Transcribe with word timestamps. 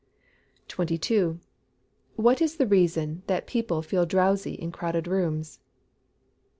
22. 0.67 1.37
_What 2.17 2.41
is 2.41 2.55
the 2.57 2.65
reason 2.65 3.21
that 3.27 3.45
people 3.45 3.83
feel 3.83 4.07
drowsy 4.07 4.53
in 4.55 4.71
crowded 4.71 5.05
rooms? 5.07 5.59